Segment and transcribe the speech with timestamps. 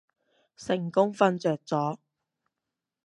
[0.55, 1.99] 成功瞓着咗